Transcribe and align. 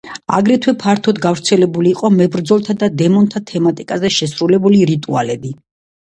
აგრეთვე 0.35 0.71
ფართოდ 0.83 1.17
გავრცელებული 1.25 1.91
იყო 1.95 2.09
მებრძოლთა 2.13 2.75
და 2.83 2.89
დემონთა 3.01 3.41
თემატიკაზე 3.51 4.11
შესრულებული 4.15 4.81
რიტუალები. 4.93 5.53